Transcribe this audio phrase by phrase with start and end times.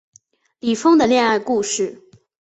[0.61, 2.01] 李锋的恋爱故事